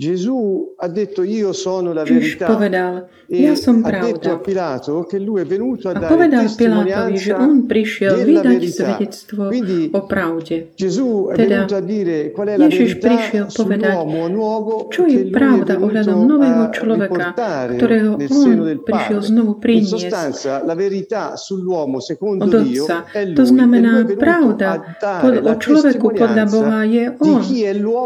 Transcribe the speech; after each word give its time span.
Gesù 0.00 0.72
ha 0.78 0.88
detto 0.88 1.22
io 1.22 1.52
sono 1.52 1.92
la 1.92 2.04
eh, 2.04 2.12
verità 2.12 2.46
povedal, 2.46 3.04
ja 3.28 3.54
som 3.54 3.82
pravda. 3.82 4.38
Pilato, 4.38 5.04
che 5.04 5.18
lui 5.18 5.42
è 5.42 5.44
venuto 5.44 5.90
a 5.90 5.92
a 5.92 6.08
Pilátovi, 6.08 7.20
že 7.20 7.36
on 7.36 7.68
prišiel 7.68 8.24
vydať 8.24 8.60
svedectvo 8.64 9.52
Quindi, 9.52 9.92
o 9.92 10.00
pravde. 10.08 10.72
Teda 11.36 11.68
Ježiš 12.64 12.96
prišiel 12.96 13.46
povedať, 13.52 13.94
čo 14.88 15.02
je 15.04 15.22
pravda 15.28 15.72
ohľadom 15.76 16.18
nového 16.24 16.64
človeka, 16.72 17.36
ktorého 17.76 18.16
on 18.16 18.80
prišiel 18.80 19.20
znovu 19.20 19.52
priniesť 19.60 20.08
od 22.40 22.52
Otca. 22.56 22.96
To 23.36 23.44
znamená, 23.44 24.08
pravda 24.16 24.96
o 25.44 25.52
človeku 25.60 26.06
podľa 26.16 26.44
Boha 26.48 26.88
je 26.88 27.04
on. 27.20 27.44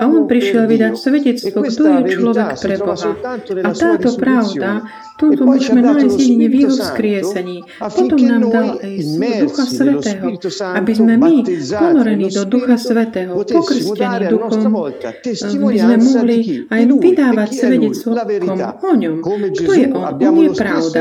A 0.00 0.04
on 0.08 0.24
prišiel 0.24 0.64
vydať 0.64 0.92
svedectvo, 0.96 1.60
kto 1.62 1.81
verità 1.82 2.06
človek 2.06 2.48
pre 2.62 2.74
Boha. 2.78 3.10
A 3.66 3.70
táto 3.74 4.08
pravda, 4.14 4.70
túto 5.18 5.42
E 5.42 5.46
môžeme 5.46 5.80
nájsť 5.82 6.16
jedine 6.18 6.46
v 6.50 6.54
Jeho 6.62 6.74
vzkriesení. 6.78 7.56
Potom 7.78 8.18
nám 8.22 8.42
dal 8.50 8.68
aj 8.78 8.94
Ducha 9.42 9.64
Svetého, 9.66 10.26
aby 10.78 10.92
sme 10.94 11.14
my, 11.18 11.34
ponorení 11.70 12.28
do 12.30 12.42
Ducha 12.46 12.76
Svetého, 12.78 13.32
pokrstení 13.34 13.90
nostra 13.92 14.30
Duchom, 14.30 14.62
aby 14.62 14.98
sme 14.98 15.10
testimonianza 15.22 16.20
mohli 16.22 16.38
aj 16.70 16.82
vydávať 16.88 17.48
svedectvo 17.54 18.12
o 18.82 18.92
ňom. 18.94 19.14
Kto 19.54 19.72
je 19.74 19.86
on? 19.90 20.12
On 20.18 20.36
je 20.38 20.50
pravda. 20.54 21.00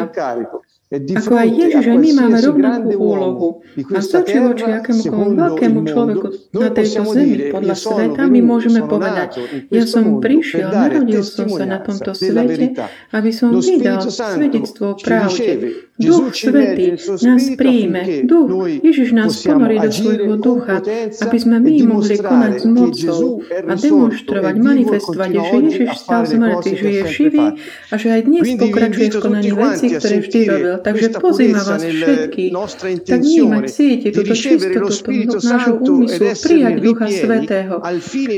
E 0.92 1.00
Ako 1.00 1.40
aj 1.40 1.50
Ježiš, 1.56 1.86
aj 1.88 2.00
my 2.04 2.12
máme 2.20 2.38
rovnakú 2.44 2.92
úlohu. 3.00 3.48
A 3.96 4.04
z 4.04 4.12
oči 4.12 4.38
voči 4.44 4.68
akémukoľvek 4.68 5.40
veľkému 5.40 5.80
človeku 5.88 6.26
na 6.52 6.68
tejto 6.68 7.02
zemi 7.16 7.48
podľa 7.48 7.76
sveta, 7.80 8.22
my 8.28 8.40
môžeme 8.44 8.84
povedať, 8.84 9.40
ja 9.72 9.88
som 9.88 10.20
prišiel, 10.20 10.68
narodil 10.68 11.24
som 11.24 11.48
sa 11.48 11.64
na 11.64 11.80
tomto 11.80 12.12
svete, 12.12 12.76
aby 13.16 13.32
som 13.32 13.56
vydal 13.56 14.04
svedectvo 14.04 14.92
o 14.92 14.96
pravde. 15.00 15.88
Duch 16.02 16.34
Svetý 16.34 16.98
nás 16.98 17.44
príjme. 17.54 18.26
Duch, 18.26 18.50
Ježiš 18.82 19.14
nás 19.14 19.38
ponorí 19.46 19.78
do 19.78 19.92
svojho 19.94 20.36
ducha, 20.42 20.82
aby 21.22 21.38
sme 21.38 21.62
e 21.62 21.64
my 21.64 21.74
mohli 21.94 22.16
konať 22.18 22.54
s 22.58 22.66
mocou 22.66 23.46
a 23.46 23.74
demonstrovať, 23.78 24.56
e 24.58 24.62
manifestovať, 24.66 25.30
že 25.30 25.58
Ježiš 25.62 25.90
stal 26.02 26.26
z 26.26 26.34
mŕtvych, 26.42 26.80
že 26.82 26.90
je 26.90 27.04
živý 27.06 27.46
a 27.62 27.94
že 28.02 28.08
aj 28.18 28.22
dnes 28.26 28.46
pokračuje 28.58 29.08
v 29.14 29.18
konaní 29.22 29.52
veci, 29.54 29.86
ktoré 29.94 30.18
vždy 30.26 30.40
robil. 30.50 30.81
Takže 30.82 31.08
purezza 31.22 31.62
vás 31.78 31.84
všetkých, 31.86 32.50
nostra 32.50 32.88
tak 32.98 33.22
vnímať, 33.22 33.64
cítiť 33.70 34.12
túto 34.12 34.34
čistotu 34.34 35.38
nášho 35.46 35.74
úmyslu, 35.78 36.26
prijať 36.34 36.74
Ducha 36.82 37.08
Svetého 37.08 37.76
a 37.78 37.90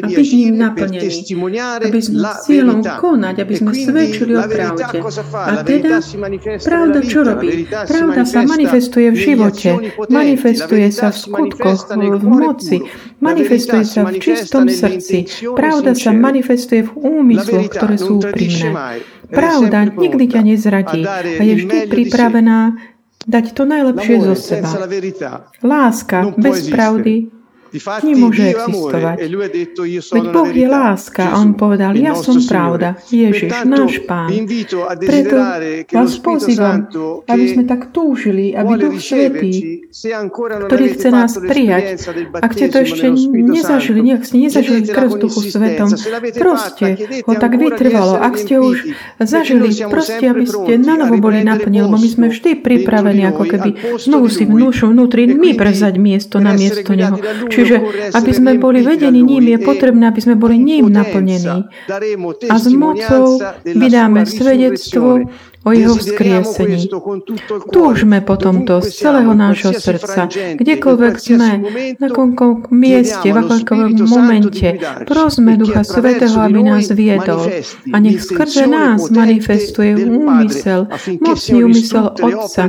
byť 0.07 0.29
ním 0.35 0.55
testimoniare 0.99 1.83
aby 1.87 1.99
sme 2.01 2.19
cieľom 2.43 2.79
konať, 2.81 3.35
aby 3.39 3.53
E 3.53 3.59
sme 3.61 3.71
svedčili 3.71 4.33
o 4.33 4.43
pravde. 4.49 4.83
A 5.33 5.53
teda 5.61 6.01
pravda 6.63 6.99
čo 7.05 7.19
robí? 7.21 7.69
Pravda 7.69 8.21
sa 8.25 8.39
manifestuje 8.43 9.07
v 9.13 9.17
živote, 9.17 9.69
manifestuje 10.09 10.87
sa 10.89 11.13
v 11.13 11.17
skutkoch, 11.17 11.81
v 11.93 12.25
moci, 12.25 12.77
manifestuje 13.21 13.85
sa 13.85 14.01
v 14.09 14.17
čistom 14.17 14.65
srdci. 14.67 15.29
Pravda 15.53 15.93
sa 15.93 16.11
manifestuje 16.11 16.81
v 16.87 16.91
úmysloch, 16.97 17.67
ktoré 17.69 17.95
sú 18.01 18.19
úprimné. 18.19 19.05
Pravda 19.29 19.87
nikdy 19.87 20.23
ťa 20.27 20.41
nezradí 20.43 21.01
a 21.07 21.41
je 21.41 21.53
vždy 21.63 21.77
pripravená 21.87 22.75
dať 23.23 23.45
to 23.55 23.63
najlepšie 23.63 24.15
zo 24.19 24.35
seba. 24.35 24.69
Láska 25.63 26.35
bez 26.35 26.67
pravdy 26.67 27.42
nemôže 28.05 28.53
existovať. 28.53 29.17
Veď 30.13 30.25
Boh 30.29 30.51
je 30.53 30.67
láska 30.69 31.33
a 31.33 31.41
on 31.41 31.57
povedal, 31.57 31.97
ja 31.97 32.13
som 32.13 32.37
pravda, 32.45 33.01
Ježiš, 33.09 33.49
náš 33.65 34.05
Pán. 34.05 34.29
Preto 35.01 35.35
vás 35.89 36.13
pozývam, 36.21 36.85
aby 37.25 37.45
sme 37.49 37.63
tak 37.65 37.89
túžili, 37.89 38.53
aby 38.53 38.71
Duch 38.77 39.01
Svetý, 39.01 39.83
ktorý 40.69 40.85
chce 40.93 41.09
nás 41.09 41.33
prijať, 41.37 41.97
ak 42.37 42.51
ste 42.53 42.65
to 42.69 42.77
ešte 42.85 43.05
nezažili, 43.33 43.99
nech 44.05 44.21
ste 44.25 44.37
nezažili 44.37 44.85
con 44.89 45.09
Duchu 45.17 45.41
Svetom, 45.45 45.89
proste 46.37 46.87
ho 47.25 47.33
tak 47.37 47.57
vytrvalo. 47.57 48.17
Ak 48.21 48.37
ste 48.37 48.61
už 48.61 48.93
zažili, 49.21 49.73
proste, 49.89 50.25
aby 50.29 50.45
ste 50.45 50.77
na 50.77 50.97
novo 50.99 51.17
boli 51.17 51.41
naplnili, 51.41 51.85
lebo 51.85 51.97
my 51.97 52.09
sme 52.09 52.27
vždy 52.29 52.61
pripravení 52.61 53.23
ako 53.27 53.43
keby 53.47 53.69
znovu 53.97 54.27
si 54.29 54.45
vnúšu 54.45 54.91
vnútri 54.91 55.25
my 55.33 55.55
prevzať 55.57 55.97
miesto 55.97 56.37
na 56.43 56.53
miesto 56.53 56.93
Neho. 56.93 57.15
Lui, 57.17 57.62
Čiže, 57.63 57.77
aby 58.11 58.31
sme 58.35 58.51
boli 58.59 58.83
vedení 58.83 59.23
ním, 59.23 59.47
je 59.55 59.59
potrebné, 59.63 60.11
aby 60.11 60.19
sme 60.19 60.35
boli 60.35 60.59
ním 60.59 60.91
naplnení. 60.91 61.71
A 62.51 62.55
s 62.59 62.67
mocou 62.67 63.39
vydáme 63.63 64.27
svedectvo. 64.27 65.23
O 65.63 65.71
jeho 65.71 65.95
vzkriesení. 65.95 66.91
Túžme 67.71 68.19
po 68.21 68.35
tomto 68.35 68.83
z 68.83 68.89
celého 68.91 69.31
nášho 69.31 69.71
srdca, 69.71 70.27
kdekoľvek 70.59 71.15
sme, 71.15 71.49
na 71.99 72.07
akomkoľvek 72.11 72.63
mieste, 72.75 73.27
v 73.31 73.37
allo 73.39 73.55
akomkoľvek 73.55 73.93
momente. 74.03 74.67
Prosme 75.07 75.55
Ducha 75.55 75.87
Svetého, 75.87 76.35
aby 76.43 76.59
nás 76.67 76.91
viedol. 76.91 77.47
A 77.95 77.95
nech 78.03 78.19
skrze 78.19 78.67
nás 78.67 79.07
manifestuje 79.07 80.03
úmysel, 80.03 80.91
mocný 81.23 81.59
úmysel 81.63 82.11
Otca, 82.19 82.67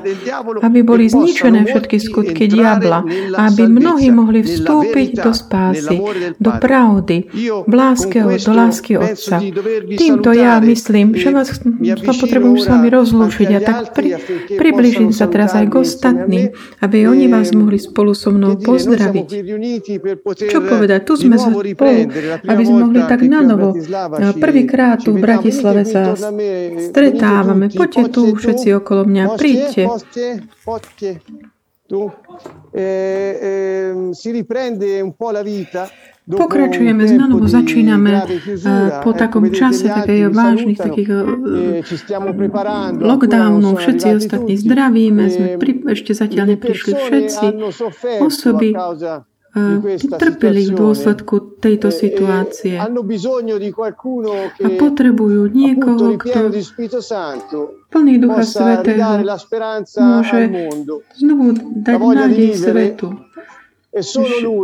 aby 0.62 0.80
boli 0.86 1.10
zničené 1.10 1.66
všetky 1.66 1.96
skutky 1.98 2.46
diabla, 2.46 3.02
aby 3.34 3.66
mnohí 3.66 4.14
mohli 4.14 4.46
vstúpiť 4.46 5.18
do 5.18 5.34
spásy, 5.34 5.98
do 6.38 6.50
pravdy, 6.62 7.16
v 7.66 7.72
láske, 7.74 8.22
do 8.22 8.52
lásky 8.54 8.94
Otca. 9.02 9.42
Týmto 9.98 10.30
ja 10.30 10.62
myslím, 10.62 11.18
že 11.18 11.30
e 11.30 11.34
vás 11.34 11.50
potrebujem 12.20 12.58
s 12.62 12.68
ora 12.70 12.83
vami 12.84 12.92
rozlúčiť 12.92 13.48
a 13.56 13.60
tak 13.64 13.96
pri, 13.96 14.70
possano 14.76 15.10
sa 15.16 15.26
teraz 15.32 15.56
aj 15.56 15.66
k 15.72 15.74
ostatným, 15.80 16.46
aby 16.84 17.08
oni 17.08 17.32
vás 17.32 17.56
mohli 17.56 17.80
spolu 17.80 18.12
so 18.12 18.28
mnou 18.28 18.60
pozdraviť. 18.60 19.26
Čo 20.52 20.58
povedať? 20.60 21.00
Tu 21.08 21.14
sme 21.16 21.40
spolu, 21.40 21.72
aby 22.44 22.62
sme 22.68 22.78
mohli 22.84 23.00
tak 23.08 23.24
na 23.24 23.40
novo 23.40 23.72
eh, 23.72 24.36
prvýkrát 24.36 25.00
tu 25.00 25.16
v. 25.16 25.24
Bratislave 25.24 25.88
sa 25.88 26.12
stretávame. 26.92 27.72
Poďte 27.72 28.12
tu 28.12 28.36
všetci 28.36 28.76
okolo 28.76 29.08
mňa, 29.08 29.24
príďte. 29.40 29.82
Tu. 31.84 32.00
E, 32.72 32.80
e, 32.80 33.52
si 34.16 34.32
riprende 34.32 35.04
un 35.04 35.12
po' 35.12 35.30
la 35.30 35.44
vita 35.44 35.84
Pokračujeme, 36.24 37.04
tempo 37.04 37.20
znovu 37.20 37.44
začíname 37.44 38.12
eh, 38.16 38.24
po 39.04 39.12
takom 39.12 39.44
čase 39.52 39.92
vi 39.92 40.24
vážnych 40.32 40.80
takých 40.80 41.08
eh, 41.12 41.84
E 41.84 42.96
lockdownu. 42.96 43.76
sono 43.76 43.76
Všetci 43.76 44.08
ostatní 44.16 44.56
zdravíme, 44.56 45.28
sme 45.28 45.46
pri, 45.60 45.84
ešte 45.92 46.16
zatiaľ 46.16 46.56
neprišli 46.56 46.92
všetci. 46.96 47.44
Osoby 48.24 48.72
eh, 48.72 49.20
trpeli 50.16 50.64
v 50.64 50.72
dôsledku 50.72 51.60
tejto 51.60 51.92
situácie 51.92 52.80
a 52.80 52.88
potrebujú 54.80 55.52
niekoho, 55.52 56.16
kto 56.16 56.40
plný 57.92 58.16
Ducha 58.16 58.48
Svetého 58.48 59.20
môže 60.00 60.40
znovu 61.20 61.52
dať 61.84 62.00
nádej 62.00 62.50
svetu. 62.56 63.12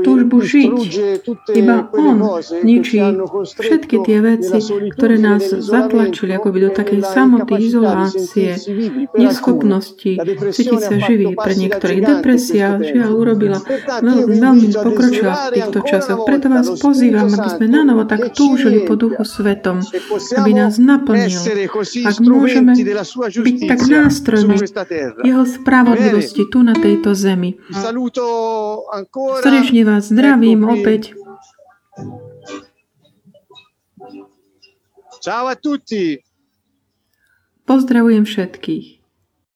Túžbu 0.07 0.37
žiť. 0.39 0.73
Iba 1.59 1.91
On 1.91 2.39
ničí 2.63 3.03
všetky 3.59 3.97
tie 4.07 4.19
veci, 4.23 4.59
ktoré 4.95 5.19
nás 5.19 5.51
zatlačili 5.51 6.39
akoby 6.39 6.59
do 6.67 6.71
takej 6.71 7.01
samoty, 7.03 7.53
izolácie, 7.59 8.55
neschopnosti 9.19 10.13
cítiť 10.55 10.81
sa 10.81 10.95
živý 11.03 11.35
pre 11.35 11.59
niektorých. 11.59 12.01
Depresia 12.01 12.79
žiaľ 12.79 13.11
urobila 13.19 13.59
veľmi 14.31 14.71
pokročila 14.71 15.51
v 15.51 15.59
týchto 15.59 15.79
časoch. 15.83 16.23
Preto 16.23 16.47
vás 16.47 16.71
pozývam, 16.79 17.27
aby 17.27 17.49
sme 17.59 17.67
nanovo 17.67 18.07
tak 18.07 18.31
túžili 18.39 18.87
po. 18.87 19.01
Duchu 19.01 19.25
Svetom, 19.25 19.81
aby 20.37 20.51
nás 20.53 20.77
naplnil. 20.77 21.41
Ak 22.05 22.21
môžeme 22.21 22.76
byť 22.76 23.56
tak 23.65 23.81
nástrojmi. 23.88 24.61
Jeho 25.25 25.44
spravodlivosti 25.49 26.44
tu 26.53 26.61
na 26.61 26.76
tejto 26.76 27.17
zemi. 27.17 27.56
Saluto 27.73 28.21
ancora. 28.93 29.19
Srdečne 29.40 29.82
vás 29.84 30.08
zdravím 30.08 30.64
opäť. 30.64 31.17
Ciao 35.20 35.44
a 35.49 35.55
tutti. 35.56 36.25
Pozdravujem 37.69 38.25
všetkých. 38.25 39.00